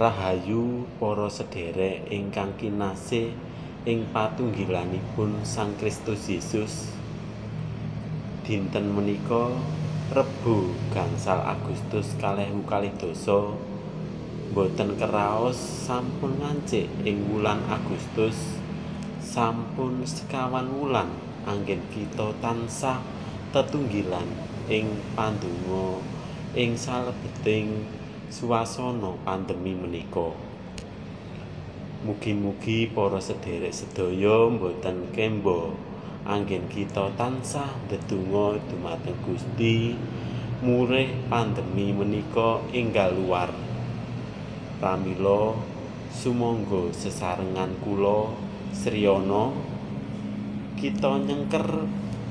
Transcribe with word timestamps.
Rahayu 0.00 0.88
para 0.96 1.28
sedherek 1.28 2.08
ingkang 2.08 2.56
kinasih 2.56 3.36
ing 3.84 4.08
patunggilanipun 4.08 5.44
Sang 5.44 5.76
Kristus 5.76 6.24
Yesus. 6.24 6.88
Dinten 8.40 8.96
menika 8.96 9.52
Rebo 10.08 10.72
gangsal 10.88 11.44
Agustus 11.44 12.16
kalih 12.16 12.48
kalih 12.64 12.88
dasa 12.96 13.52
boten 14.56 14.96
keraos 14.96 15.60
sampun 15.60 16.32
ngancik 16.40 16.88
ing 17.04 17.20
wulan 17.28 17.60
Agustus 17.68 18.56
sampun 19.20 20.00
sekawan 20.08 20.80
wulan 20.80 21.12
anggen 21.44 21.84
kita 21.92 22.32
tansah 22.40 23.04
tetunggilan 23.52 24.32
ing 24.72 24.96
pandonga 25.12 26.00
ing 26.56 26.72
salebeting 26.72 27.99
swasana 28.30 29.18
pandemi 29.26 29.74
menika. 29.74 30.30
Mugi-mugi 32.06 32.86
para 32.94 33.18
sedherek 33.18 33.74
sedaya 33.74 34.46
boten 34.54 35.10
kemba 35.10 35.74
anggen 36.22 36.70
kita 36.70 37.10
tansah 37.18 37.74
ndedonga 37.90 38.62
dumateng 38.70 39.18
Gusti 39.26 39.98
murih 40.62 41.10
pandemi 41.26 41.90
menika 41.90 42.62
enggal 42.70 43.18
luar. 43.18 43.50
Pramila 44.78 45.58
sumangga 46.14 46.94
sesarengan 46.94 47.82
kula 47.82 48.30
Sriyana 48.70 49.50
kita 50.78 51.18
nyengker 51.26 51.66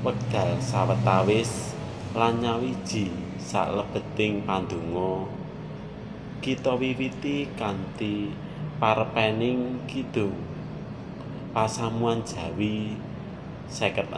wekdal 0.00 0.56
sawetawis 0.64 1.76
lan 2.16 2.40
nyawiji 2.40 3.12
salebeting 3.36 4.48
pandonga 4.48 5.39
kita 6.40 6.72
wiwiti 6.72 7.52
kanthi 7.60 8.32
parepening 8.80 9.84
kidung 9.84 10.32
pasamuan 11.52 12.24
Jawi 12.24 12.96
56 13.68 14.08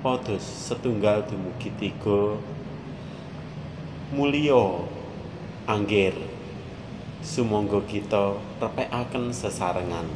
pados 0.00 0.40
setunggal 0.42 1.20
dumugi 1.28 1.68
tiga. 1.76 2.40
Mulya 4.16 4.88
angger 5.68 6.16
sumangga 7.20 7.84
kita 7.84 8.40
repekaken 8.56 9.36
sesarengan 9.36 10.08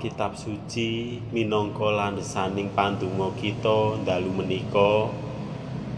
kitab 0.00 0.32
suci 0.32 1.20
minangka 1.28 1.92
landhesaning 1.92 2.72
pandonga 2.72 3.36
kita 3.36 4.00
dalu 4.00 4.32
menika 4.32 5.12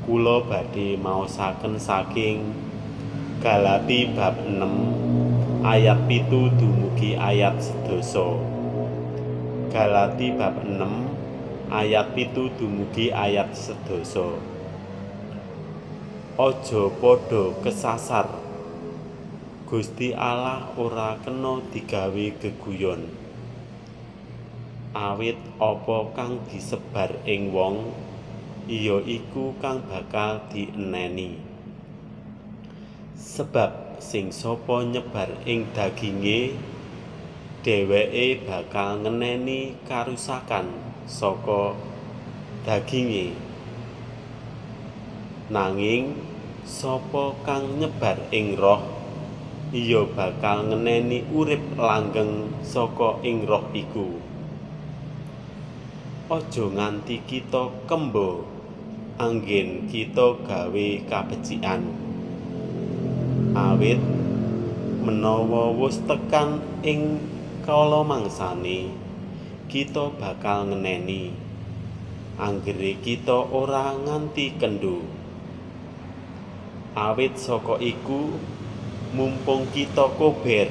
kula 0.02 0.42
badhe 0.42 0.98
maosaken 0.98 1.78
saking 1.78 2.38
Galati 3.42 4.06
bab 4.14 4.38
6 4.46 5.66
ayat 5.66 5.98
pitu 6.06 6.46
dumugi 6.62 7.18
ayat 7.18 7.58
sedasa. 7.58 8.38
Galati 9.74 10.30
bab 10.38 10.62
6 10.62 10.78
ayat 11.66 12.14
pitu 12.14 12.54
dumugi 12.54 13.10
ayat 13.10 13.50
sedasa. 13.50 14.38
Aja 16.38 16.82
padha 17.02 17.50
kesasar. 17.66 18.30
Gusti 19.66 20.14
Allah 20.14 20.70
ora 20.78 21.18
kena 21.26 21.66
digawe 21.74 22.26
geguyon. 22.38 23.21
Awit 24.92 25.40
apa 25.56 26.12
kang 26.12 26.44
disebar 26.48 27.16
ing 27.24 27.52
wong 27.52 27.92
iya 28.68 29.00
iku 29.02 29.56
kang 29.58 29.80
bakal 29.88 30.44
dieneni. 30.52 31.40
Sebab 33.16 33.98
sing 34.02 34.28
sapa 34.28 34.84
nyebar 34.84 35.32
ing 35.48 35.72
daginge 35.72 36.52
dheweke 37.62 38.44
bakal 38.44 39.00
ngeneni 39.00 39.78
karusakan 39.88 40.68
saka 41.06 41.72
daginge 42.66 43.32
nanging 45.48 46.18
sapa 46.66 47.38
kang 47.46 47.78
nyebar 47.78 48.18
ing 48.34 48.58
roh 48.58 48.82
iya 49.70 50.02
bakal 50.04 50.68
ngeneni 50.68 51.24
urip 51.30 51.62
langgeng 51.78 52.50
saka 52.60 53.22
ing 53.22 53.46
roh 53.46 53.70
iku 53.70 54.31
aja 56.32 56.64
nganti 56.64 57.20
kita 57.28 57.68
kembo 57.84 58.48
anggen 59.20 59.84
kita 59.92 60.40
gawe 60.40 60.88
kabecikan. 61.04 61.84
Awit 63.52 64.00
menawa 65.04 65.76
wis 65.76 66.00
tekan 66.08 66.64
ing 66.80 67.20
kala 67.68 68.00
mangsane 68.00 68.96
kita 69.68 70.08
bakal 70.16 70.72
ngeneni. 70.72 71.36
Anggere 72.40 72.96
kita 73.04 73.52
ora 73.52 73.92
nganti 73.92 74.56
kendho 74.56 75.04
awit 76.96 77.36
saka 77.40 77.76
iku 77.80 78.36
mumpung 79.16 79.64
kita 79.72 80.12
kober 80.16 80.68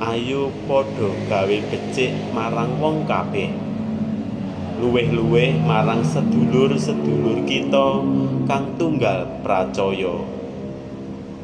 ayo 0.00 0.48
padha 0.64 1.08
gawe 1.28 1.58
becik 1.68 2.12
marang 2.32 2.80
wong 2.80 3.04
kabeh 3.04 3.71
luweh-luweh 4.82 5.62
marang 5.62 6.02
sedulur-sedulur 6.02 7.46
kita 7.46 8.02
kang 8.50 8.74
tunggal 8.74 9.30
pracaya 9.46 10.26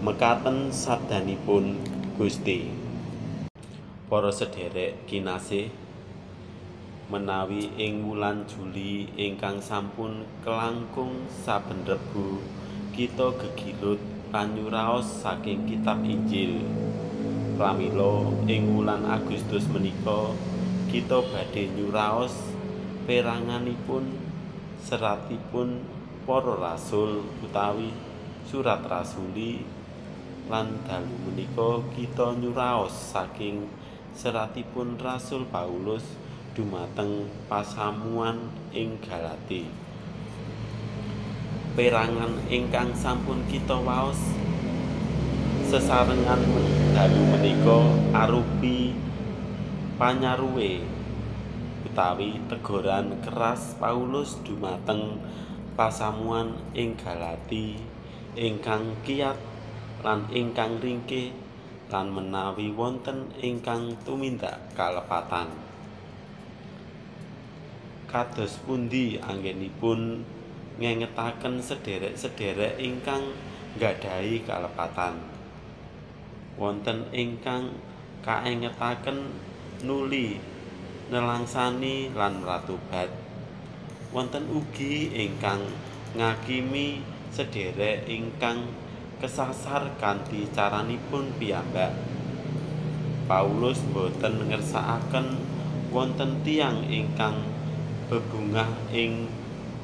mekaten 0.02 0.74
sabdanipun 0.74 1.78
Gusti 2.18 2.66
para 4.10 4.34
sederek 4.34 5.06
kinasih 5.06 5.70
menawi 7.06 7.70
ing 7.78 8.02
wulan 8.10 8.42
Juli 8.50 9.06
ingkang 9.14 9.62
sampun 9.62 10.26
kelangkung 10.42 11.30
saben 11.30 11.86
Rebu 11.86 12.42
kita 12.90 13.38
gegilut 13.38 14.02
panyuraos 14.34 15.06
saking 15.22 15.62
kitab 15.62 16.02
Injil. 16.02 16.66
Pramila 17.54 18.34
ing 18.50 18.74
wulan 18.74 19.06
Agustus 19.06 19.70
menika 19.70 20.34
kita 20.90 21.22
badhe 21.22 21.70
nyuraos 21.78 22.57
peranganipun 23.08 24.20
seratipun 24.84 25.80
para 26.28 26.52
rasul 26.60 27.24
utawi 27.40 27.88
surat 28.44 28.84
rasuli 28.84 29.64
lan 30.52 30.76
dalu 30.84 31.16
menika 31.24 31.80
kita 31.96 32.36
nyuraos 32.36 32.92
saking 32.92 33.64
seratipun 34.12 35.00
Rasul 35.00 35.48
Paulus 35.48 36.04
dumateng 36.52 37.32
pasamuan 37.48 38.52
ing 38.76 39.00
Galati. 39.00 39.68
perangan 41.72 42.44
ingkang 42.52 42.92
sampun 42.92 43.40
kita 43.48 43.78
waos 43.80 44.20
sesarengan 45.64 46.44
dalu 46.92 47.22
menika 47.32 47.80
arupi 48.12 48.92
panyaruwe 49.96 50.97
utawi 51.98 52.38
teguran 52.46 53.10
keras 53.26 53.74
Paulus 53.74 54.38
dumateng 54.46 55.18
pasamuan 55.74 56.54
ing 56.70 56.94
Galati 56.94 57.74
ingkang 58.38 58.94
kiat 59.02 59.34
lan 60.06 60.22
ingkang 60.30 60.78
ringkih 60.78 61.34
lan 61.90 62.14
menawi 62.14 62.70
wonten 62.70 63.34
ingkang 63.42 63.98
tumindak 64.06 64.62
kalepatan 64.78 65.50
kados 68.06 68.62
pundi 68.62 69.18
anggenipun 69.18 70.22
ngengetaken 70.78 71.58
sederek-sederek 71.58 72.78
ingkang 72.78 73.34
nggadahi 73.74 74.46
kalepatan. 74.46 75.18
Wonten 76.54 77.10
ingkang 77.10 77.74
kaengetaken 78.22 79.34
nuli 79.82 80.57
nelangsani 81.08 82.12
lan 82.12 82.44
ratubat. 82.44 83.08
Wonten 84.12 84.48
ugi 84.48 85.12
ingkang 85.12 85.64
ngakimi 86.16 87.00
sederek 87.32 88.08
ingkang 88.08 88.68
kesasar 89.20 89.96
kanthi 90.00 90.48
caranipun 90.52 91.32
piyambak. 91.36 91.92
Paulus 93.28 93.84
boten 93.92 94.48
ngersakaken 94.48 95.36
wonten 95.92 96.40
tiang 96.44 96.84
ingkang 96.88 97.44
bebungah 98.08 98.68
ing 98.88 99.28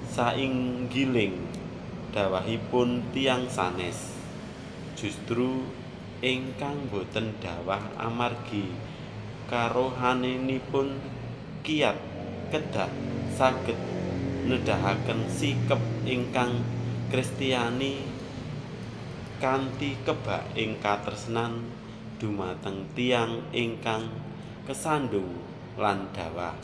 sainggiling 0.09 1.45
dawahipun 2.13 3.05
tiang 3.13 3.45
sanes 3.51 4.17
justru 4.97 5.69
ingkang 6.25 6.89
boten 6.89 7.37
dawah 7.43 7.85
amargi 8.01 8.73
karohaninipun 9.51 11.01
kiat 11.65 11.97
kedah 12.53 12.91
saged 13.35 13.77
nedahaken 14.45 15.29
sikep 15.29 15.81
ingkang 16.05 16.61
kristiani 17.09 18.05
kanthi 19.43 19.99
kebak 20.07 20.57
ing 20.57 20.81
katresnan 20.81 21.69
dumateng 22.17 22.89
tiang 22.97 23.45
ingkang 23.53 24.09
kesandung 24.65 25.37
lan 25.77 26.09
dawah. 26.15 26.55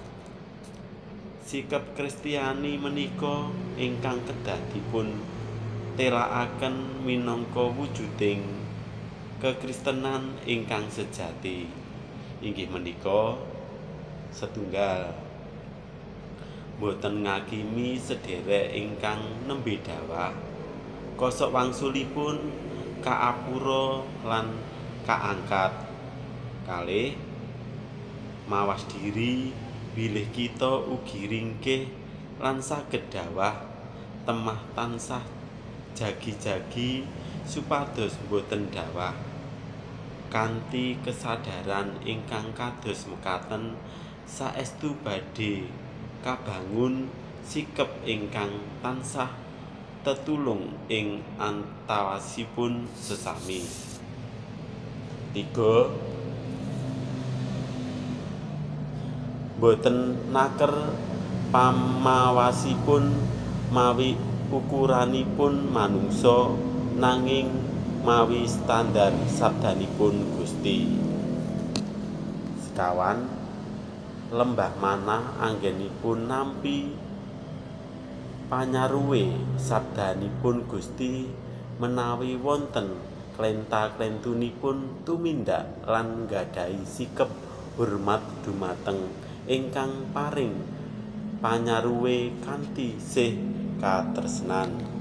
Sikap 1.45 1.99
Kristiani 1.99 2.79
menika 2.79 3.51
ingkang 3.75 4.23
kedah 4.23 4.61
dipun 4.71 5.19
telakaken 5.99 7.03
minangka 7.03 7.75
wujuding 7.75 8.47
kekristenan 9.43 10.39
ingkang 10.47 10.87
sejati 10.87 11.80
inggih 12.41 12.73
menika 12.73 13.37
setunggal. 14.33 15.13
Boten 16.81 17.29
ngakimi 17.29 18.01
sederek 18.01 18.73
ingkang 18.73 19.45
nembe 19.45 19.77
dawah. 19.85 20.33
Kosok 21.21 21.53
wangsulipun 21.53 22.41
kaapura 23.05 24.01
lan 24.25 24.57
kaangkat. 25.05 25.73
Kalih 26.65 27.13
mawas 28.49 28.89
diri 28.89 29.53
bilih 29.93 30.33
kita 30.33 30.89
ugi 30.89 31.29
ringkih 31.29 31.93
lan 32.41 32.65
saged 32.65 33.13
dawah. 33.13 33.69
Temah 34.25 34.61
tansah 34.73 35.25
jagi-jagi 35.93 37.05
supados 37.45 38.17
boten 38.33 38.73
dawah 38.73 39.30
kanthi 40.31 40.95
kesadaran 41.03 41.99
ingkang 42.07 42.55
kados 42.55 43.11
mekaten 43.11 43.75
saestu 44.31 44.95
badhe 45.03 45.67
kabangun 46.23 47.11
sikep 47.43 48.07
ingkang 48.07 48.63
tansah 48.79 49.35
tetulung 50.07 50.79
ing 50.87 51.21
antawasipun 51.37 52.87
sesami. 52.95 53.67
Tiga. 55.35 55.91
Boten 59.61 60.31
naker 60.33 60.97
pamawasipun 61.53 63.13
mawi 63.69 64.17
ukuranipun 64.49 65.69
manungsa 65.69 66.55
nanging 66.97 67.70
mawi 68.01 68.49
standar 68.49 69.13
sabdanipun 69.29 70.41
Gusti. 70.41 70.89
Sekawan 72.65 73.29
lembah 74.33 74.73
manah 74.81 75.37
anggenipun 75.37 76.25
nampi 76.25 76.97
panyaruwe 78.49 79.37
sabdanipun 79.61 80.65
Gusti 80.65 81.29
menawi 81.77 82.41
wonten 82.41 82.97
klenta-klentunipun 83.37 85.05
tumindak 85.05 85.69
lan 85.85 86.25
nggadahi 86.25 86.81
sikep 86.89 87.29
hormat 87.77 88.25
dumateng 88.41 89.13
ingkang 89.45 90.09
paring 90.17 90.57
panyaruwe 91.45 92.33
kanthi 92.41 92.97
sih 92.97 93.37
katresnan 93.77 95.00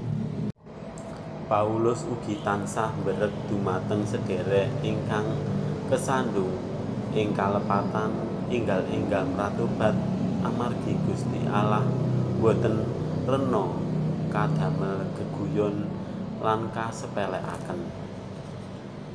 Paulus 1.50 2.06
ugi 2.06 2.38
tansah 2.46 2.94
mberet 3.02 3.34
dumateng 3.50 4.06
sederek 4.06 4.70
ingkang 4.86 5.26
kesandung 5.90 6.54
ing 7.10 7.34
kalepatan 7.34 8.14
enggal-enggal 8.46 9.26
mratobat 9.34 9.98
amargi 10.46 10.94
Gusti 11.10 11.42
Allah. 11.50 11.82
Boten 12.38 12.86
rena 13.26 13.66
kadamel 14.30 15.10
geguyon 15.18 15.90
lan 16.38 16.70
kasepelekaken 16.70 17.82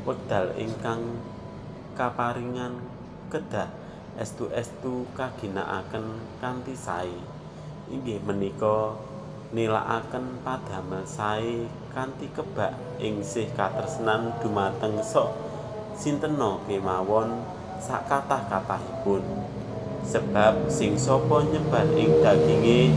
wekdal 0.04 0.51
ingkang 0.60 1.24
kaparingan 1.96 2.84
kedah 3.32 3.72
estu-estu 4.20 5.08
kaginakaken 5.15 6.20
kanthi 6.44 6.75
sae. 6.75 7.15
Inggih 7.88 8.20
menika 8.27 8.92
nilakaken 9.55 10.43
padamel 10.43 11.07
sae 11.07 11.63
kanthi 11.95 12.27
kebak 12.35 12.75
ing 13.00 13.24
sih 13.24 13.47
katresnan 13.55 14.35
dumateng 14.43 15.00
sok 15.00 15.31
sintena 15.95 16.59
kemawon 16.67 17.39
sakatah-katahipun 17.79 19.24
sebab 20.03 20.67
sing 20.67 21.00
sapa 21.00 21.47
nyebar 21.47 21.88
ing 21.95 22.19
daginge 22.19 22.91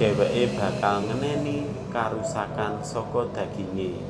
dheweke 0.00 0.56
bakal 0.56 1.04
ngeneni 1.04 1.68
karusakan 1.92 2.80
saka 2.80 3.28
daginge 3.36 4.00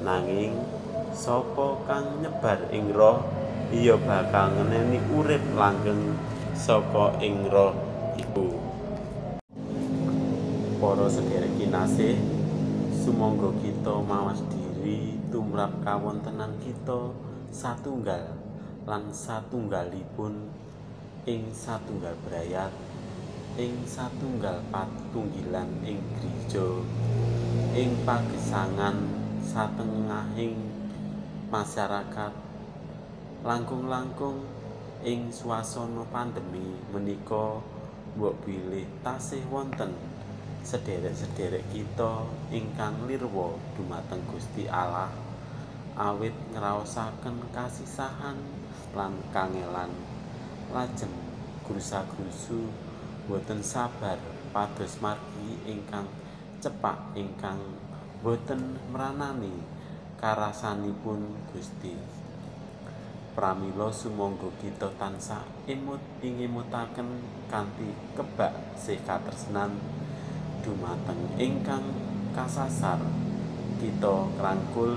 nanging 0.00 0.64
sapa 1.12 1.76
kang 1.84 2.24
nyebar 2.24 2.72
ing 2.72 2.88
roh 2.88 3.20
iya 3.68 4.00
bakal 4.00 4.48
ngeneni 4.56 4.96
urip 5.12 5.44
langgeng 5.60 6.16
saka 6.56 7.20
ing 7.20 7.52
roh 7.52 7.76
iku 8.16 8.71
para 10.82 11.06
sederek 11.06 11.54
kinasih 11.62 12.18
sumangga 13.06 13.54
kita 13.62 14.02
mawas 14.02 14.42
diri 14.50 15.14
tumrap 15.30 15.70
kawontenan 15.86 16.58
kita 16.58 17.14
satunggal 17.54 18.34
lan 18.82 19.06
satunggalipun 19.14 20.50
ing 21.22 21.54
satunggal 21.54 22.18
brayat 22.26 22.74
ing 23.62 23.78
satunggal 23.86 24.58
patunggilan 24.74 25.70
ing 25.86 26.02
gereja 26.18 26.66
ing 27.78 27.94
pagesangan 28.02 28.98
satengahing 29.46 30.66
masyarakat. 31.46 32.34
Langkung-langkung 33.46 34.42
ing 35.06 35.30
swasana 35.30 36.02
pandemi 36.10 36.74
menika 36.90 37.62
mbok 38.18 38.34
bilih 38.42 38.90
tasih 39.06 39.46
wonten 39.46 40.11
sederek-sederek 40.62 41.66
kita 41.74 42.22
ingkang 42.54 42.94
lirwa 43.10 43.58
dumateng 43.74 44.22
Gusti 44.30 44.70
Allah 44.70 45.10
awit 45.98 46.32
ngraosaken 46.54 47.52
kasisahan 47.52 48.38
lan 48.94 49.12
kangelan. 49.34 49.90
Lajeng 50.72 51.12
grusa-grusu 51.66 52.72
boten 53.28 53.60
sabar 53.60 54.16
pados 54.54 55.02
margi 55.04 55.60
ingkang 55.68 56.08
cepak 56.62 57.12
ingkang 57.18 57.60
boten 58.24 58.78
meranani 58.88 59.52
karasanipun 60.16 61.36
Gusti. 61.52 61.92
Pramila 63.32 63.88
sumangga 63.88 64.48
kita 64.60 64.92
tansah 65.00 65.44
imut 65.64 66.00
ing 66.20 66.36
imutaken 66.40 67.20
kanthi 67.48 67.96
kebak 68.12 68.52
sih 68.76 69.00
katresnan 69.00 69.72
dumateng 70.62 71.36
ingkang 71.38 71.84
kasasar. 72.32 73.02
Kita 73.82 74.30
krangkul 74.38 74.94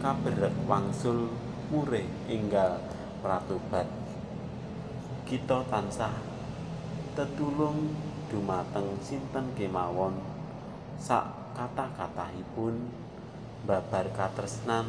kaberek 0.00 0.56
wangsul 0.64 1.28
murih 1.68 2.08
enggal 2.28 2.80
pratobat 3.20 3.84
kita 5.24 5.64
tansah 5.72 6.12
tetulung 7.16 7.96
dumateng 8.28 9.00
sinten 9.00 9.56
kemawon? 9.56 10.12
Sak 11.00 11.56
kata-katahipun 11.56 12.76
babar 13.64 14.06
katresnan 14.12 14.84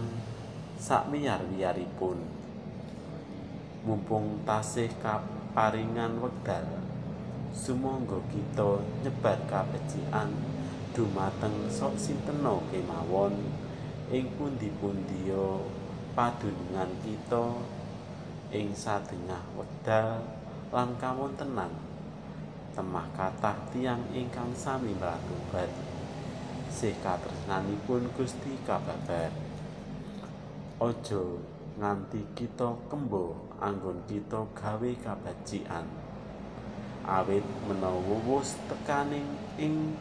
sak 0.75 1.07
wiyar-wiyaripun 1.07 2.19
mumpung 3.87 4.43
tasih 4.43 4.91
kaparingan 4.99 6.19
wekdal 6.19 6.84
sumangga 7.55 8.19
kita 8.27 8.83
nyebar 8.99 9.39
kabecikan 9.47 10.27
dumateng 10.91 11.71
sok 11.71 11.95
sintena 11.95 12.59
kemawon. 12.67 13.63
Ing 14.11 14.29
pundi-pundi 14.37 15.33
padunungan 16.13 16.91
kita 17.01 17.45
ing 18.53 18.69
sadengah 18.75 19.41
wekdal 19.57 20.21
lan 20.69 20.93
kawontenan 21.01 21.73
temah 22.75 23.07
kathah 23.17 23.57
tiang 23.73 24.03
ingkang 24.13 24.53
sami 24.53 24.93
mratobat 24.93 25.71
sih 26.69 26.93
katresnanipun 27.01 28.11
Gusti 28.13 28.53
kababar. 28.67 29.31
Aja 30.77 31.23
nganti 31.79 32.21
kita 32.35 32.77
kembo 32.91 33.49
anggon 33.63 34.03
kita 34.05 34.43
gawe 34.53 34.91
kabacikan 35.01 36.04
awit 37.05 37.45
menawa 37.69 38.17
wus 38.25 38.57
tekaning 38.65 39.37
ing 39.61 39.93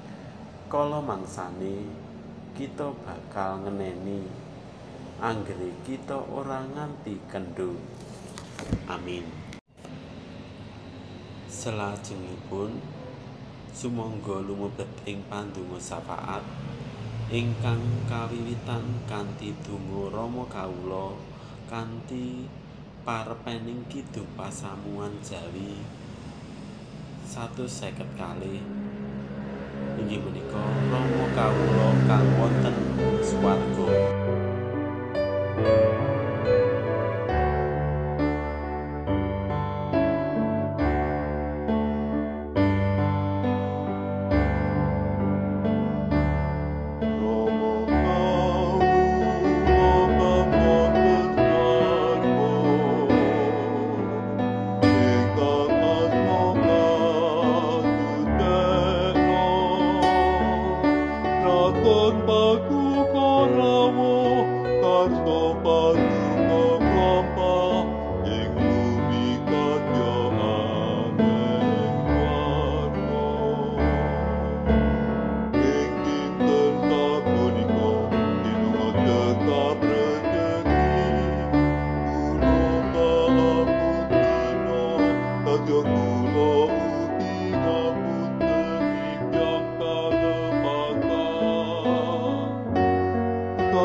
kala 0.73 1.05
mangsane 1.05 1.85
kita 2.57 2.91
bakal 3.05 3.61
ngeneni. 3.63 4.25
Anggere 5.21 5.71
kita 5.87 6.19
ora 6.19 6.67
nganti 6.67 7.21
kendho 7.31 7.79
amin. 8.91 9.23
Selajengipun 11.47 12.83
sumangga 13.71 14.43
lumebet 14.43 14.91
ing 15.07 15.23
pandonga 15.31 15.79
syafaat 15.79 16.43
ingkang 17.31 17.83
kawiwitan 18.07 18.85
kanthi 19.11 19.51
donga 19.67 20.15
Rama 20.15 20.45
kawula 20.47 21.19
kanthi 21.67 22.47
parepening 23.03 23.83
kidung 23.91 24.29
pasamuan 24.39 25.19
Jawi 25.25 26.04
150 27.35 28.15
kalih 28.15 28.63
inggih 29.99 30.23
menika 30.23 30.63
Rama 30.87 31.27
kawula 31.35 31.91
kang 32.07 32.27
wonten 32.39 32.75
swarga 33.27 33.91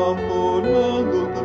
abandonando 0.00 1.39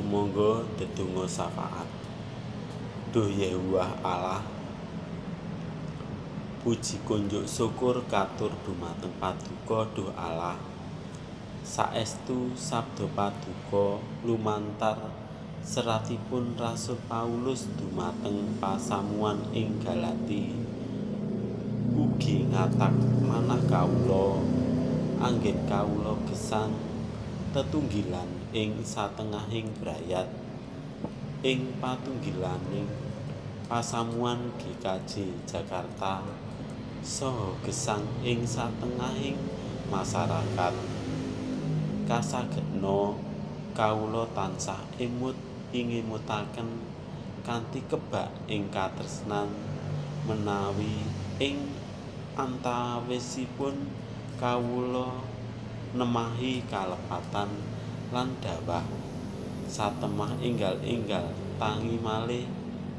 Monggo 0.00 0.64
dedonga 0.74 1.28
syafaat. 1.28 1.86
Duh 3.12 3.30
Yehuwah 3.30 4.00
Allah. 4.02 4.42
Puji 6.64 7.02
kunjuk 7.04 7.44
syukur 7.44 8.00
katur 8.08 8.50
dumateng 8.64 9.12
paduka 9.20 9.84
Duh 9.92 10.10
Allah. 10.16 10.56
Saestu 11.60 12.54
sabda 12.56 13.04
paduka 13.12 14.00
lumantar 14.24 14.98
seratipun 15.64 16.52
Rasul 16.60 17.00
Paulus 17.08 17.68
dumateng 17.80 18.56
pasamuan 18.60 19.40
ing 19.56 19.80
Galati. 19.80 20.52
Ugi 21.94 22.44
ngatak 22.52 22.92
manah 23.24 23.62
kawula 23.64 24.44
anggen 25.24 25.56
kawula 25.64 26.12
gesang 26.28 26.74
tetunggilan 27.56 28.43
ing 28.54 28.78
satengahing 28.86 29.66
brayat 29.82 30.30
ing 31.42 31.74
patunggilaning 31.82 32.86
pasamuan 33.66 34.54
GKJ 34.62 35.42
Jakarta 35.42 36.22
saha 37.02 37.50
gesang 37.66 38.06
ing 38.22 38.46
satengahing 38.46 39.36
masyarakat. 39.90 40.74
Kasagedna 42.06 43.18
kawula 43.74 44.22
tansah 44.32 44.80
emut 45.02 45.34
ingimutaken 45.74 46.78
kanthi 47.42 47.82
kebak 47.90 48.30
ing 48.46 48.70
katresnan 48.70 49.50
menawi 50.30 51.02
ing 51.42 51.74
antawisipun 52.38 53.90
kawula 54.38 55.18
nemahi 55.92 56.62
kalepatan 56.70 57.73
lan 58.14 58.30
dawah 58.38 58.86
satemah 59.66 60.38
enggal-enggal 60.38 61.34
tangi 61.58 61.98
malih 61.98 62.46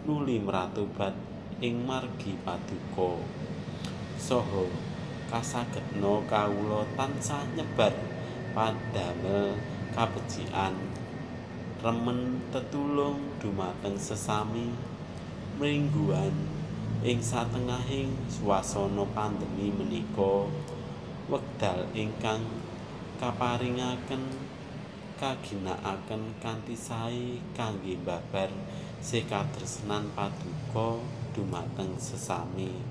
nuli 0.03 0.43
mratobat 0.43 1.15
ing 1.63 1.88
margi 1.88 2.36
paduka. 2.43 3.24
Saha 4.19 4.67
kasagedna 5.31 6.19
kawula 6.27 6.84
tansah 7.00 7.48
nyebar 7.55 7.95
padamel 8.51 9.55
kabecikan 9.95 10.75
remen 11.79 12.43
tetulung 12.51 13.39
dumateng 13.39 13.95
sesami 13.95 14.75
mringguan 15.55 16.36
ing 17.07 17.24
satengahing 17.24 18.12
swasana 18.27 19.07
pandemi 19.15 19.72
menika. 19.72 20.51
Wekdal 21.31 21.88
ingkang 21.95 22.43
kaparingaken 23.15 24.45
kaginakaken 25.19 26.36
kanthi 26.43 26.75
sae 26.75 27.39
kangge 27.55 27.95
babar 28.03 28.51
sekatresnan 29.00 30.12
paduka 30.15 31.00
dumateng 31.31 31.95
sesami 31.95 32.84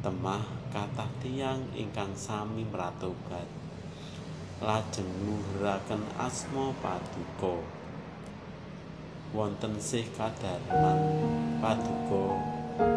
temah 0.00 0.44
kathah 0.72 1.10
tiyang 1.20 1.60
ingkang 1.76 2.16
sami 2.16 2.64
mratobat 2.64 3.44
lajeng 4.60 5.08
nuhuraken 5.24 6.04
asma 6.20 6.68
paduka. 6.84 7.64
Wonten 9.32 9.80
sih 9.80 10.04
kadhareman 10.12 11.00
paduka 11.64 12.36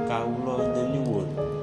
kawula 0.09 0.59
nyuwun 0.91 1.62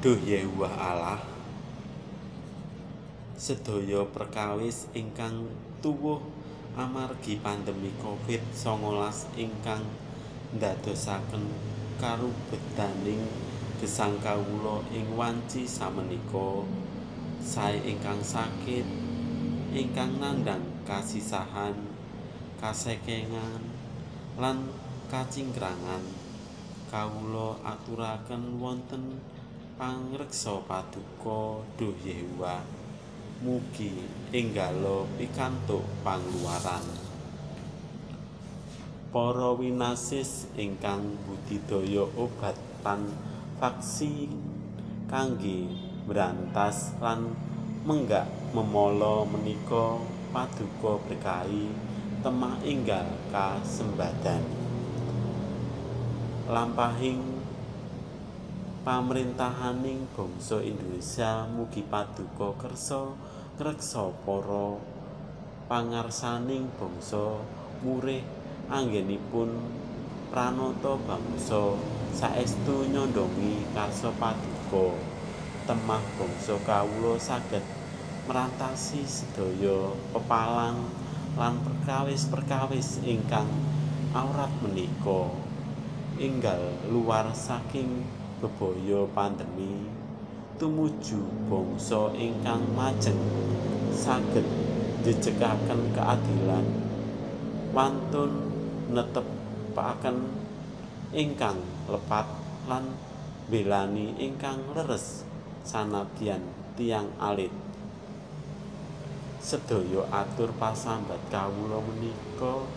Duh 0.00 0.16
Yehuwah 0.16 0.80
Allah 0.80 1.20
sedaya 3.36 4.00
perkawis 4.08 4.88
ingkang 4.96 5.44
tuwuh 5.84 6.24
amargi 6.72 7.36
pandemi 7.36 7.92
Covid-19 8.00 8.96
ingkang 9.36 9.84
ndadosaken 10.56 11.44
karubetaning 12.00 13.28
gesang 13.76 14.16
kawula 14.24 14.80
ing 14.88 15.04
wanci 15.20 15.68
samenika. 15.68 16.64
Sae 17.44 17.84
ingkang 17.84 18.24
sakit 18.24 18.88
ingkang 19.76 20.16
nandhang 20.16 20.64
kasisahan 20.88 21.76
kasekengan 22.56 23.68
lan 24.40 24.64
kacingkrangan. 25.12 26.32
Kawula 26.88 27.60
aturaken 27.68 28.56
wonten 28.56 29.20
pangreksa 29.80 30.60
paduka 30.68 31.64
Duh 31.80 31.96
Yehuwa 32.04 32.60
mugi 33.40 34.04
enggalo 34.28 35.08
pikantuk 35.16 35.80
pangluaran 36.04 36.84
para 39.08 39.56
winasis 39.56 40.52
ingkang 40.52 41.16
budidaya 41.24 42.04
obat 42.12 42.60
lan 42.84 43.08
vaksin 43.56 44.36
kangge 45.08 45.72
mbrantas 46.04 46.92
lan 47.00 47.32
menggak 47.88 48.28
memala 48.52 49.24
menika 49.24 49.96
paduka 50.28 51.00
berkahi 51.08 51.72
temah 52.20 52.60
enggal 52.68 53.08
kasembadan. 53.32 54.44
Lampahing 56.52 57.39
pamrentahaning 58.90 60.10
bangsa 60.18 60.58
Indonesia 60.66 61.46
mugi 61.46 61.78
paduka 61.86 62.58
kersa 62.58 63.14
ngreksa 63.54 64.10
para 64.26 64.82
pangarsaning 65.70 66.66
bangsa 66.74 67.38
murih 67.86 68.26
anggenipun 68.66 69.62
pranata 70.34 70.98
bangsa. 71.06 71.78
Saestu 72.10 72.90
nyondongi 72.90 73.62
karsa 73.70 74.10
paduka 74.18 74.98
temah 75.70 76.02
bangsa 76.18 76.58
kawula 76.66 77.14
saged 77.14 77.62
merantasi 78.26 79.06
sedaya 79.06 79.94
pepalang 80.10 80.90
lan 81.38 81.62
perkawis-perkawis 81.62 83.06
ingkang 83.06 83.46
aurat 84.10 84.50
menika. 84.66 85.30
Enggal 86.18 86.74
luar 86.90 87.30
saking 87.30 88.18
bebaya 88.40 89.04
pandemi 89.12 89.84
tumuju 90.56 91.20
bangsa 91.48 92.12
ingkang 92.16 92.64
majeng 92.72 93.20
saged 93.92 94.44
jejegaken 95.04 95.92
keadilan. 95.92 96.66
Wantun 97.70 98.32
netepaken 98.90 100.26
ingkang 101.14 101.60
lepat 101.86 102.26
lan 102.66 102.98
belani 103.46 104.16
ingkang 104.18 104.60
leres 104.74 105.22
sanadyan 105.64 106.42
tiang 106.74 107.08
alit. 107.16 107.52
Sedaya 109.40 110.04
atur 110.12 110.52
pasambat 110.60 111.20
kawula 111.32 111.80
menika 111.80 112.68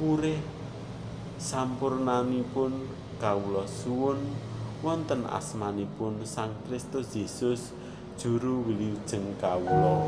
murih 0.00 0.40
sampurnanipun 1.36 2.88
kawula 3.20 3.68
suwun 3.68 4.16
wonten 4.84 5.24
asmanipun 5.24 6.20
Sang 6.28 6.52
Kristus 6.68 7.16
Yesus 7.16 7.72
juru 8.20 8.68
wilujeng 8.68 9.32
kawula 9.40 10.04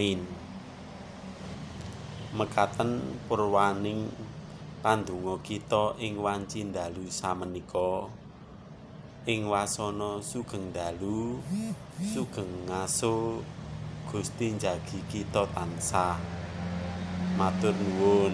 Amin. 0.00 0.24
Mekaten 2.32 3.20
purwaning 3.28 4.08
pandonga 4.80 5.36
kita 5.44 5.92
ing 6.00 6.16
wanci 6.16 6.64
dalu 6.72 7.04
samenika. 7.12 8.08
Ing 9.28 9.44
wasana 9.52 10.24
sugeng 10.24 10.72
dalu 10.72 11.44
sugeng 12.00 12.48
ngaso 12.64 13.44
Gusti 14.08 14.56
njagi 14.56 15.04
kita 15.04 15.44
tansah. 15.52 16.16
Matur 17.36 17.76
nuwun 17.76 18.32